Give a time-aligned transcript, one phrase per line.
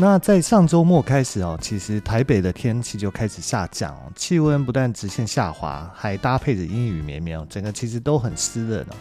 [0.00, 8.94] 那在上周末开始哦，其实台北的天气就开始下降，气温不但直线下滑，还搭配着阴雨绵绵哦，整个其实都很湿热呢。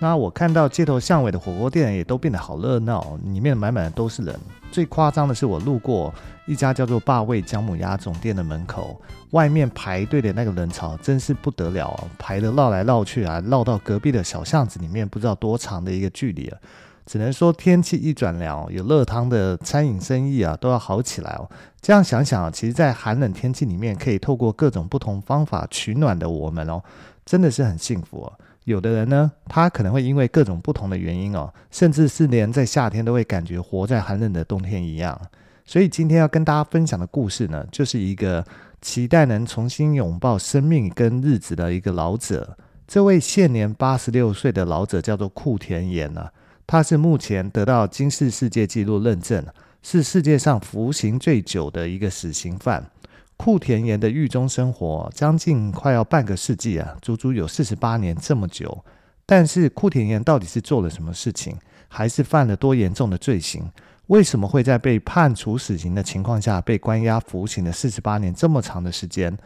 [0.00, 4.36] 那我看到街头巷尾的火锅店也都变得好热闹，里面满满的都是人。
[4.72, 6.12] 最夸张的是，我路过
[6.44, 9.00] 一家叫做“霸味姜母鸭”总店的门口，
[9.30, 16.58] 外面排队的那个人潮真是不得了，排得绕来绕去啊，绕到隔壁的小巷子里面，不知道多长的一个距离了。
[17.06, 21.48] 只能说天气一转凉，有热汤的餐饮生意啊都要好起来哦。
[21.80, 26.82] 这样想想，其实，在寒冷天气里面，可以透过各种不同方法取暖的我们哦，
[27.24, 28.32] 真的是很幸福哦。
[28.64, 35.16] 有的人呢，他可能会因为各种不同的原因哦，甚至是连在夏天都会感觉活在寒冷的冬天一样。
[35.64, 38.44] 所以今天要跟大家分享的故事呢，就是一个
[38.80, 42.56] 期待能重新拥抱生命跟日子的一个老者。
[42.88, 46.28] 这位现年八十六岁的老者叫做库田岩呢。
[46.66, 49.44] 他是目前得到金氏世界纪录认证，
[49.82, 52.90] 是世界上服刑最久的一个死刑犯。
[53.36, 58.84] 库田岩的狱中生活将近快要半个世纪啊，足足有四十八年这么久。
[59.24, 61.56] 但是库田岩到底是做了什么事情，
[61.88, 63.70] 还是犯了多严重的罪行？
[64.06, 69.36] 为什么会在被判处死刑的情况下被关押服刑了四十八年这么长的时间？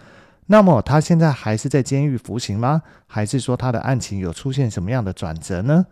[0.46, 2.82] 那么他现在还是在监狱服刑吗？
[3.06, 5.86] 还是说他的案情有出现什么样的转折呢？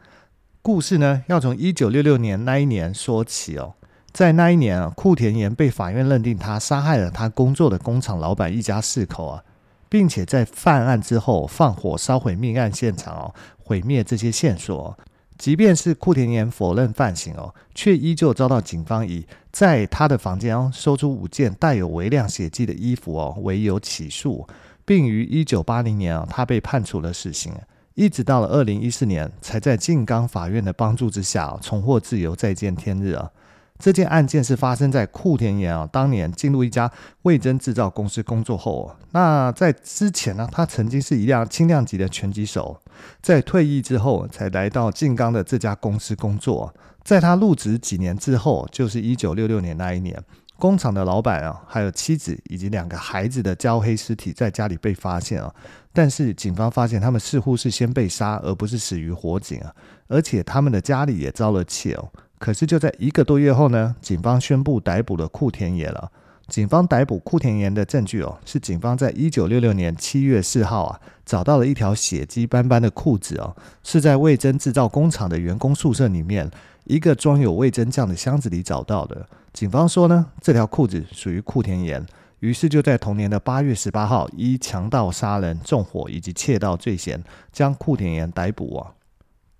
[0.68, 3.72] 故事呢，要从一九六六年那一年说起哦。
[4.12, 9.42] 在那一年啊，库田岩被法院认定他杀害了他工作的工厂老板一家四口啊，
[9.88, 14.94] 并且在犯案之后放火烧毁命案现场哦，毁灭这些线索。
[15.38, 24.46] 即便是库田岩否认犯行哦，却依旧遭到警方以在他的房间哦搜出五件带有微量血迹的衣服哦为由起诉，
[24.84, 27.54] 并于一九八零年啊，他被判处了死刑。
[27.98, 33.28] 一直到了二零一四年，才在静冈法院的帮助之下重获自由，再见天日啊！
[33.76, 36.88] 这件案件是发生在库田岩啊当年进入一家
[37.22, 42.80] 味噌制造公司工作后，那在之前呢，他曾经是一辆轻量级的拳击手，
[43.20, 46.72] 在退役之后才来到静冈的这家公司工作。
[47.02, 50.22] 在他入职几年之后，就是一九六六年那一年。
[50.56, 55.54] 工厂的老板啊，还有妻子以及两个孩子的焦黑尸体在家里被发现啊，
[55.98, 59.74] 但是警方发现他们似乎是先被杀，而不是死于火警啊，
[60.06, 62.08] 而且他们的家里也遭了窃哦。
[62.38, 66.08] 可是就在一个多月后呢，警方宣布逮捕了库田野了。
[66.46, 76.48] 警方逮捕库田岩的证据哦，是警方在一九六六年七月四号啊，找到了一条血迹斑斑的裤子哦，是在味增制造工厂的员工宿舍里面。
[76.84, 79.26] 一个装有味增酱的箱子里找到的。
[79.52, 82.06] 警方说呢，这条裤子属于库田岩，
[82.40, 87.22] 于是就在同年的八月十八号，依强盗杀人、纵火以及窃盗罪嫌，
[87.52, 88.92] 将库田岩逮捕啊。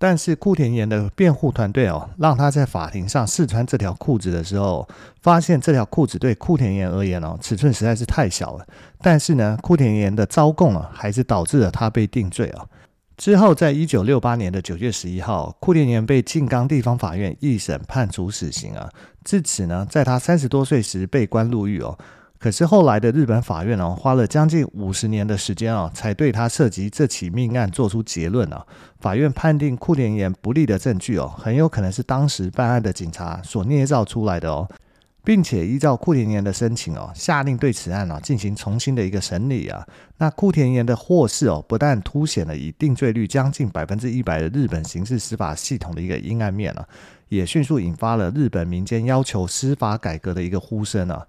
[0.01, 4.87] 但是库田岩的辩护团队哦，让他在法庭上试穿这条裤子的时候，
[5.21, 8.65] 发现这条裤子对库田岩而言哦，尺寸实在是太小了。
[9.01, 12.65] 但是呢，库田岩的招供啊，还是导致了他被定罪啊。
[13.17, 18.89] 之后，在一九六八年的九月十一号，库田岩被静冈地方法院一审判处死刑啊。
[19.25, 21.99] 至此呢，在他三十多岁时被关入狱哦。
[22.39, 28.65] 可是后来的日本法院哦，花了将近五十年的时间哦，才对他涉及这起命案做出结论啊。
[29.01, 34.67] 法院判定库田岩不利的证据哦，很有可能是当时办案的警察所捏造出来的哦。
[35.21, 39.85] 并且依照库田岩的申请哦，下令对此案啊进行重新的一个审理啊。
[40.17, 46.87] 那库田岩的获释哦，不但凸显了以定罪率将近百分之一百的日本刑事司法系统的一个阴暗面啊，
[47.27, 51.27] 也迅速引发了日本民间要求司法改革的一个呼声啊。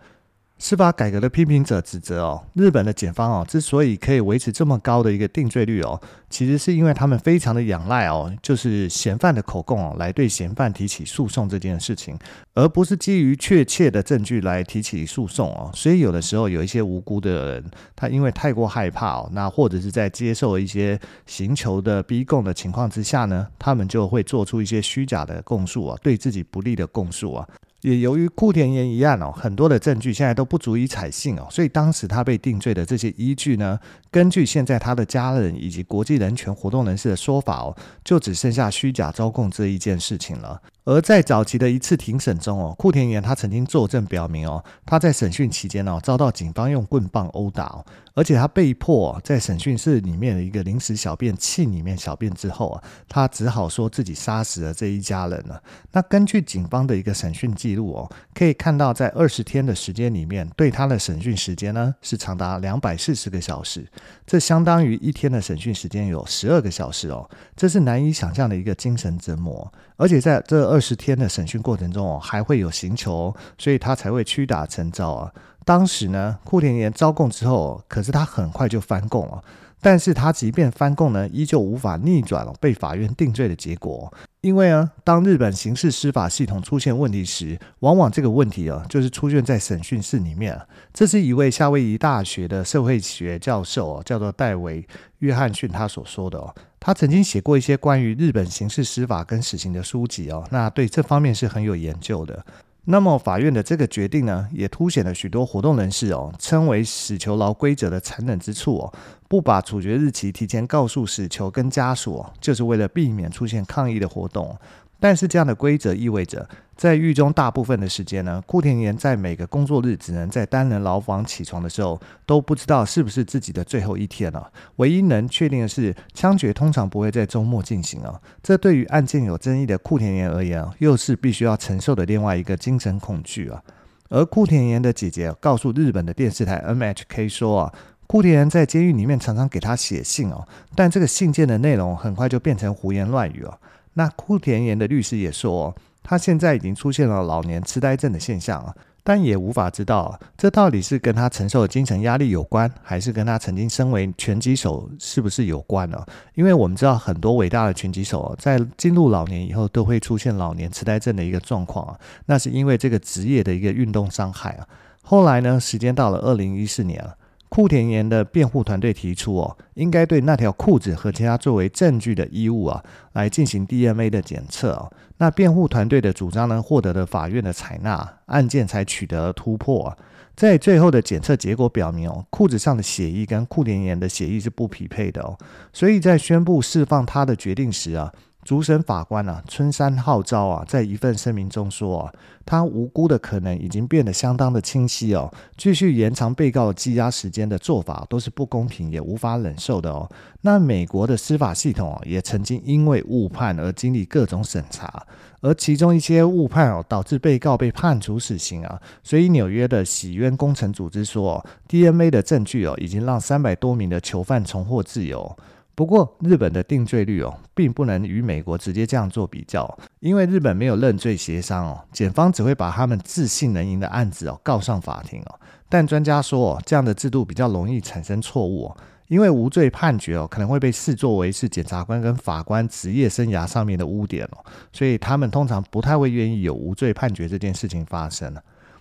[0.62, 5.98] 司法改革的批评者指责哦，日本的检方哦，之所以可以维持这么高的一个定罪率哦，
[6.28, 12.14] 其实是因为他们非常的仰赖哦，就是嫌犯的口供哦，来对嫌犯提起诉讼这件事情，
[12.52, 15.70] 而不是基于确切的证据来提起诉讼哦。
[15.72, 17.64] 所以有的时候有一些无辜的人，
[17.96, 27.48] 他因为太过害怕哦，那或者是在接受一些刑求的逼供的情况之下呢，他们就会做出一些虚假的供述啊，对自己不利的供述啊。
[27.82, 33.78] 也由于库田岩一案哦，很多的证据现在都不足以采信哦，所以当时他被定罪的这些依据呢，
[34.10, 40.60] 根据现在他的家人以及国际人权活动人士的说法哦，就只剩下虚假招供这一件事情了。
[40.84, 47.84] 而在早期的一次庭审中哦，库田岩他曾经作证表明哦，他在审讯期间哦，遭到警方用棍棒殴打哦，
[48.14, 55.62] 而且他被迫在审讯室里面的一个临时小便器里面小便之后啊，他只好说自己杀死了这一家人了。
[55.92, 63.86] 那根据警方的一个审讯记录哦，可以看到在二十天的时间里面，对他的审讯时间呢是长达两百四十个小时，
[64.26, 75.30] 这相当于一天的审讯时间有十二个小时哦，这是难以想象的一个精神折磨，而且在这二二十天的审讯过程中哦，还会有刑求，所以他才会屈打成招啊。
[75.62, 79.44] 当时呢，库田岩招供之后，可是他很快就翻供了。
[79.82, 84.10] 但是他即便翻供呢，依旧无法逆转了被法院定罪的结果。
[84.40, 90.58] 因为啊，当日本刑事司法系统出现问题时，往往这个问题啊，就是出现在审讯室里面。
[90.94, 94.82] 这是一位夏威夷大学的社会学教授，叫做戴维·
[95.18, 96.54] 约翰逊，他所说的哦。
[96.80, 102.44] 他曾经写过一些关于日本刑事司法跟死刑的书籍哦，那对这方面是很有研究的。
[102.86, 108.92] 那么法院的这个决定呢，也凸显了许多活动人士哦，称为死囚牢规则的残忍之处哦。
[109.28, 114.56] 不把处决日期提前告诉死囚跟家属，哦就是为了避免出现抗议的活动。
[115.00, 124.52] 但是这样的规则意味着，在狱中大部分的时间呢，库田岩在每个工作日只能在单人牢房起床的时候，都不知道是不是自己的最后一天了。
[124.76, 128.20] 唯一能确定的是，枪决通常不会在周末进行啊。
[128.42, 133.62] 这对于案件有争议的库田岩而言啊，又是必须要承受的另外一个精神恐惧啊。
[134.10, 137.74] 而库田岩的姐姐告诉日本的电视台 NHK 说啊。
[138.06, 140.44] 库田岩在监狱里面常常给他写信哦，
[140.74, 143.56] 但这个信件的内容很快就变成胡言乱语哦。
[144.00, 148.74] 那库田岩的律师也说，他现在已经出现了老年痴呆症的现象啊，
[149.04, 156.02] 但也无法知道这到底是跟他承受的精神压力有关，还是跟他曾经身为拳击手是不是有关呢？
[156.34, 164.66] 因为我们知道很多伟大的拳击手在进入老年以后都会出现老年痴呆症的一个状况啊，那是因为这个职业的一个运动伤害啊。
[165.02, 167.14] 后来呢，时间到了二零一四年了。
[167.50, 172.82] 库田岩的辩护团队提出，哦，应该对那条裤子和其他作为证据的衣物啊，
[173.12, 174.90] 来进行 DNA 的检测哦。
[175.18, 179.96] 那辩护团队的主张呢，获得了法院的采纳，案件才取得了突破啊。
[180.36, 185.36] 在最后的检测结果表明，哦，裤子上的血液跟库田岩的血液是不匹配的哦。
[185.72, 188.12] 所以在宣布释放他的决定时啊。
[188.42, 192.12] 主审法官啊，村山浩昭啊，在一份声明中说啊，
[192.46, 195.30] 他无辜的可能已经变得相当的清晰哦。
[195.56, 200.10] 继续延长被告羁押时间的做法都是不公平也无法忍受的哦。
[200.40, 205.06] 那美国的司法系统啊，也曾经因为误判而经历各种审查，
[205.42, 208.80] 而其中一些误判哦，导致被告被判处死刑啊。
[209.04, 215.36] 所以纽约的洗冤工程组织说，DNA 的证据哦，已经让三百多名的囚犯重获自由。
[215.80, 225.40] 不过，日本的定罪率哦，并不能与美国直接这样做比较，因为日本没有认罪协商哦，检方只会把他们自信能赢的案子哦告上法庭哦。
[225.70, 228.70] 但专家说哦，这样的制度比较容易产生错误，
[229.08, 234.44] 因为无罪判决哦可能会被视作为是检察官跟法官职业生涯上面的污点哦，
[234.74, 238.30] 所以他们通常不太会愿意有无罪判决这件事情发生。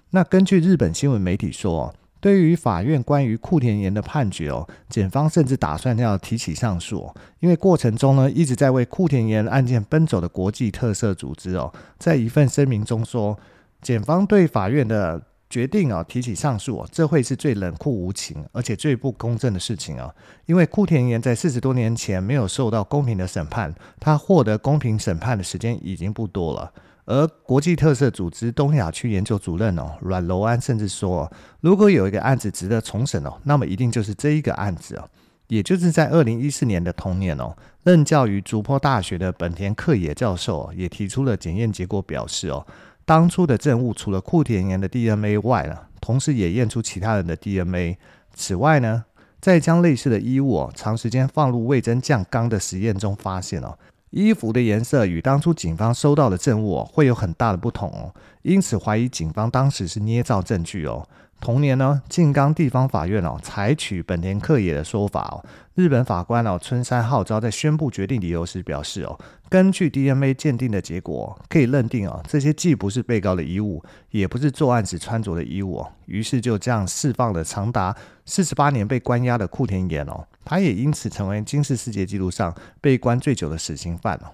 [0.10, 1.94] 那根据日本新闻媒体说。
[2.22, 13.38] 对于法院关于库田岩的判决哦，检方甚至打算要提起上诉哦，因为过程中呢一直在为库田岩案件奔走的国际特色组织哦，在一份声明中说，
[13.82, 20.14] 检方对法院的决定哦提起上诉哦，这会是最冷酷无情而且最不公正的事情哦，
[20.46, 26.72] 因为库田岩在四十多年前没有受到公平的审判，他获得公平审判的时间已经不多了。
[27.10, 35.10] 而国际特色组织东亚区研究主任哦阮柔安甚至说，如果有一个案子值得重审哦，那么一定就是这一个案子哦。
[35.48, 42.64] 也就是在二零一四年的同年哦，任教于竹坡大学的本田克也教授也提出了检验结果，表示哦，
[43.06, 47.98] 当初的证物除了库田岩的 DNA 外呢，同时也验出其他人的 DNA。
[48.36, 49.06] 此外呢，
[49.42, 53.76] 在将类似的衣物哦长时间放入味噌酱缸的实验中发现哦。
[54.12, 61.08] 衣服的颜色与当初警方收到的证物会有很大的不同哦，因此怀疑警方当时是捏造证据哦。
[61.42, 65.46] 同年呢，静冈地方法院哦采取本田克也的说法哦。
[65.74, 75.92] 日本法官哦村山浩昭在宣布决定理由时表示哦，根据 DNA 鉴定的结果，可以认定哦这些既不是被告的衣物，也不是作案时穿着的衣物哦。
[76.08, 82.52] 于是就这样释放了长达四十八年被关押的库田岩哦，他也因此成为金氏世界纪录上
[82.82, 84.34] 被关最久的死刑犯哦。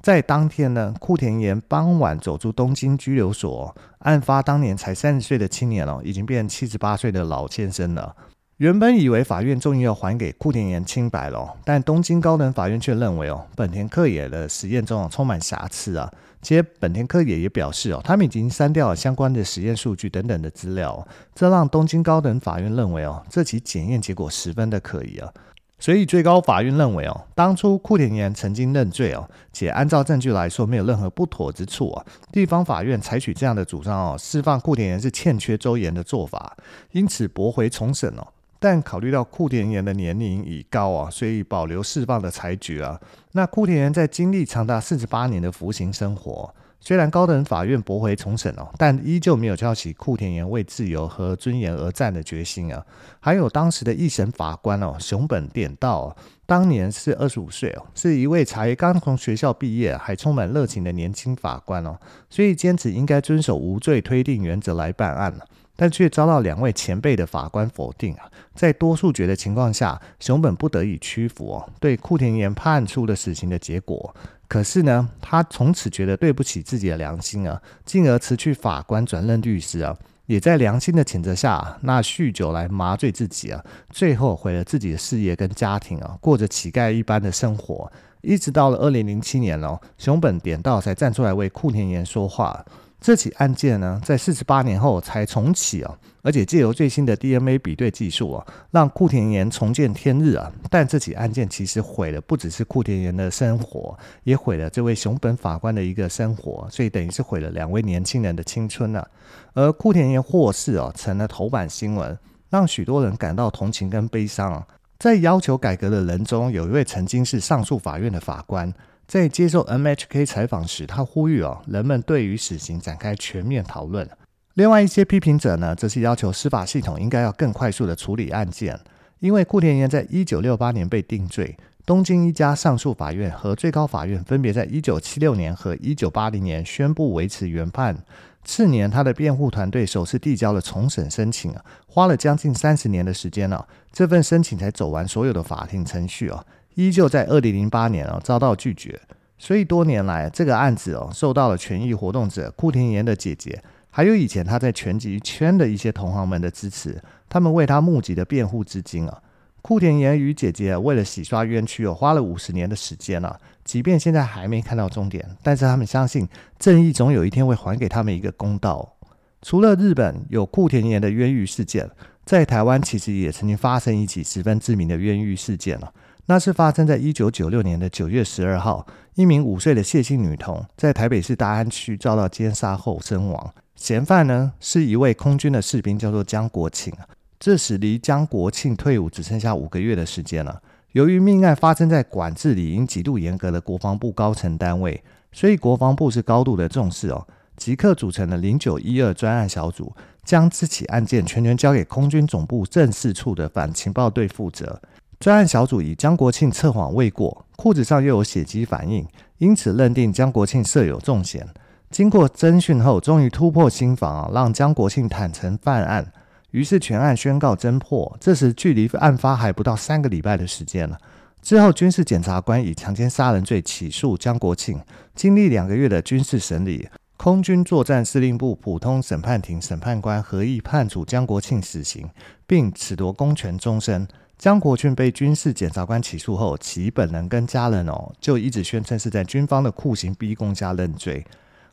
[0.00, 8.16] 在当天呢，库田岩傍晚走出东京拘留所，案发当年才三十岁的青年哦，已经变七十八岁的老先生了。
[8.60, 16.12] 原本以为法院终于要还给库田研清白了，但东京高等法院却认为哦，本田克也的实验中充满瑕疵啊。
[16.42, 25.32] 且本田克也也表示哦，他们已经删掉了相关的实验数据等等的资料，这让东京高等法院认为哦，这起检验结果十分的可疑啊。
[25.78, 32.04] 所以最高法院认为哦，当初库田研曾经认罪哦，且按照证据来说没有任何不妥之处啊。
[32.30, 36.54] 地方法院采取这样的主张哦，释放库田研是欠缺周延的做法，
[36.92, 38.26] 因此驳回重审哦。
[38.60, 43.00] 但考虑到库田研的年龄已高啊，所以保留释放的裁决啊。
[43.32, 52.84] 那库田研在经历长达四十八年的服刑生活，虽然高等法院驳回重审哦，但依旧没有叫起库田研为自由和尊严而战的决心啊。
[53.18, 56.14] 还有当时的一审法官哦，熊本典道，
[56.44, 61.98] 当年是二十五岁哦，是一位才刚从学校毕业还充满热情的年轻法官哦，
[62.28, 65.34] 所以坚持应该遵守无罪推定原则来办案。
[65.80, 74.14] 但却遭到两位前辈的法官否定啊，在多数决的情况下，熊本不得已屈服哦，对库田研判处了死刑的结果。
[74.46, 79.96] 可是呢，他从此觉得对不起自己的良心啊，进而辞去法官，转任律师啊，
[80.26, 87.90] 也在良心的谴责下，那酗酒来麻醉自己啊，最后毁了自己的事业跟家庭啊，过着乞丐一般的生活。
[88.20, 92.62] 一直到了二零零七年哦，熊本点道才站出来为库田研说话。
[93.00, 100.52] 这起案件呢，在四十八年后才重启啊，而且借由最新的 DNA 比对技术啊，让库田研重见天日啊。
[100.68, 109.06] 但这起案件其实毁了不只是库田研的生活，也毁了这位熊本法官的一个生活，所以等于是毁了两位年轻人的青春啊。
[109.54, 112.16] 而库田研获释啊，成了头版新闻，
[112.50, 114.66] 让许多人感到同情跟悲伤啊。
[114.98, 118.70] 在要求改革的人中，有一位曾经是上诉法院的法官。
[119.10, 124.08] 在接受 M H K 采访时，他呼吁哦，人们对于死刑展开全面讨论。
[124.54, 128.78] 另外一些批评者呢，则是要求司法系统应该要更快速地处理案件，
[129.18, 137.96] 因为顾田研在一九六八年被定罪，东京一家上诉法院和最高法院分别在一九七六年和一九八零年宣布维持原判。
[138.44, 141.52] 次年，他的辩护团队首次递交了重审申请，
[141.88, 146.46] 花了将近三十年的时间呢，这份申请才走完所有的法庭程序啊。
[146.74, 149.00] 依旧在二零零八年哦遭到拒绝，
[149.38, 159.22] 所以多年来这个案子哦受到了权益活动者库田研的姐姐，还有以前他在拳击圈的一些同行们的支持，他们为他募集的辩护资金啊。
[159.62, 166.26] 库田研与姐姐为了洗刷冤屈哦，花了五十年的时间了，即便现在还没看到终点，但是他们相信
[166.58, 168.94] 正义总有一天会还给他们一个公道。
[169.42, 171.90] 除了日本有库田岩的冤狱事件，
[172.24, 175.92] 在台湾其实也曾经发生一起十分知名的冤狱事件了。
[176.30, 183.52] 那是发生在一九九六年的九月十二号，一名五岁的谢姓女童在台北市大安区遭到奸杀后身亡。
[183.74, 186.94] 嫌犯呢是一位空军的士兵，叫做江国庆。
[187.40, 190.62] 这时离江国庆退伍只剩下五个月的时间了。
[190.92, 199.92] 由于命案发生在管制理应极度严格的国防部高层单位，所以国防部是高度的重视哦，即刻组成了零九一二专案小组，
[200.24, 204.80] 将这起案件全权交给空军总部政事处的反情报队负责。
[205.20, 211.46] 专案小组以江国庆测谎未过，裤子上又有血迹反应，因此认定江国庆涉有重嫌。
[211.90, 216.10] 经过侦讯后，终于突破心防啊，让江国庆坦承犯案。
[216.52, 218.16] 于是全案宣告侦破。
[218.18, 220.96] 这时距离案发还不到三个礼拜的时间了。
[221.42, 224.80] 之后军事检察官以强奸杀人罪起诉江国庆，
[225.14, 226.88] 经历两个月的军事审理，
[227.22, 232.08] 空军作战司令部普通审判庭审判官合议判处江国庆死刑，
[232.46, 234.08] 并褫夺公权终身。
[234.38, 241.22] 江国庆被军事检察官起诉后，其本人跟家人哦，就一直宣称是在军方的酷刑逼供下认罪。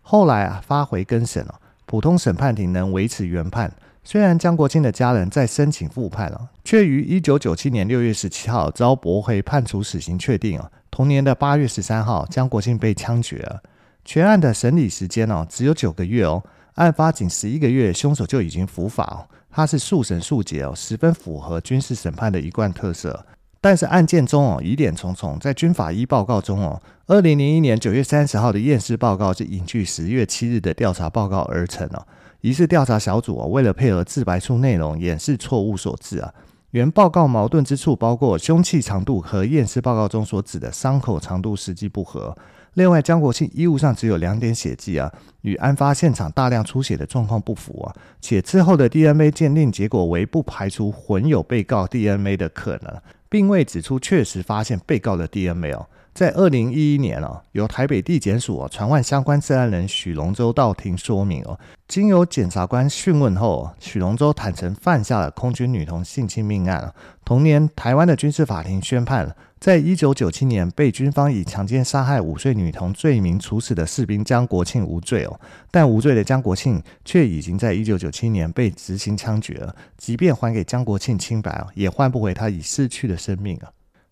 [0.01, 3.71] 后来啊，发回更审了，普通审判庭能维持原判。
[4.03, 10.69] 虽然江国庆的家人在申请复判了，却于一九九七年六月十七号遭驳回判处死刑确定啊。
[10.91, 13.63] 同年的八月十三号，江国庆被枪决了。
[14.07, 16.41] 全案的审理时间哦，只有九个月哦，
[16.75, 19.19] 案发仅十一个月，凶手就已经伏法哦。
[19.51, 23.25] 他是速审速结哦，十分符合军事审判的一贯特色。
[23.59, 25.37] 但是案件中哦，疑点重重。
[25.39, 32.07] 在军法医报告中哦，二零零一年九月三十号的验尸报告是引据十月七日的调查报告而成哦。
[32.39, 36.33] 疑似调查小组哦，为了配合自白书内容掩饰错误所致啊。
[36.71, 42.35] 原报告矛盾之处包括凶器长度和验尸报告中所指的伤口长度实际不合。
[42.73, 55.87] 另外，江国庆衣物上只有两点血迹啊，与案发现场大量出血的状况不符啊，且之后的 DNA 鉴定结果为不排除混有被告 DNA 的可能，并未指出确实发现被告的 DNA 哦。
[56.17, 61.59] 在二零一一年哦，由台北地检署传唤相关涉案人许龙洲到庭说明哦。
[61.87, 66.91] 经由检察官讯问后，许龙洲坦承犯下了空军女童性侵命案。
[67.23, 75.39] 同年，台湾的军事法庭宣判了，在一九九七年被军方以强奸杀害五岁女童罪名处死的士兵江国庆无罪哦。
[75.69, 79.75] 但无罪的江国庆却已经在一九九七年被执行枪决了。
[79.99, 83.69] 即便还给江国庆清白哦，也换不回他已逝去的生命啊。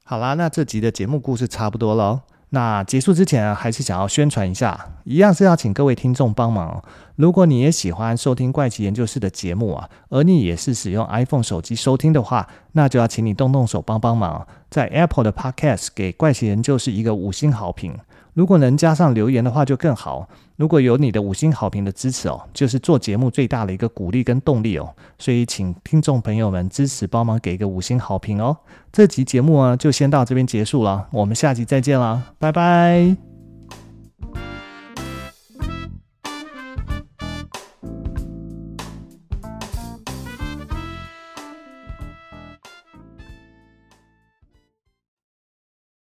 [0.07, 2.21] 好啦，那这集的节目故事差不多了。
[2.49, 6.83] 那结束之前，还是想要宣传一下，一样是要请各位听众帮忙。
[7.15, 17.97] 如果你也喜欢收听怪奇研究室的节目啊，而你也是使用 iPhone 手机收听的话，那就要请你动动手帮帮忙，在 Apple 的 Podcast 给怪奇研究室一个五星好评。
[18.35, 20.29] 如果能加上留言的话就更好。
[20.57, 24.93] 如果有你的五星好评的支持哦，就是做节目最大的一个鼓励跟动力哦。
[25.17, 28.55] 所以请听众朋友们支持帮忙给个五星好评哦。
[28.91, 33.34] 这集节目啊就先到这边结束了，我们下集再见啦，拜拜。